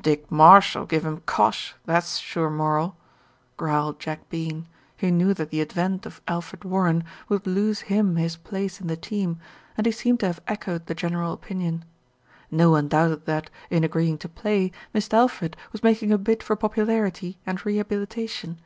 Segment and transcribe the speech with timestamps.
[0.00, 2.96] "Dick Marsh'll give him cosh, that's a sure moral,"
[3.56, 8.36] growled Jack Bean, who knew that the advent of Alfred Warren would lose him his
[8.36, 9.40] place in the team,
[9.76, 11.84] and he seemed to have echoed the general opinion.
[12.48, 16.54] No one doubted that, in agreeing to play, Mist' Alfred was making a bid for
[16.54, 18.60] popularity and rehabilitation.